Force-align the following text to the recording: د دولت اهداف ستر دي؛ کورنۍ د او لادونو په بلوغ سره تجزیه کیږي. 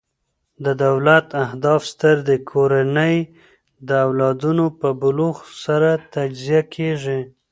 د 0.65 0.67
دولت 0.85 1.25
اهداف 1.45 1.81
ستر 1.91 2.15
دي؛ 2.27 2.37
کورنۍ 2.51 3.15
د 3.87 3.89
او 4.03 4.09
لادونو 4.19 4.65
په 4.79 4.89
بلوغ 5.01 5.35
سره 5.65 5.89
تجزیه 6.13 6.61
کیږي. 6.75 7.19